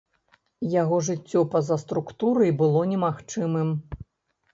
[0.81, 3.69] Яго жыццё па-за структурай было немагчымым.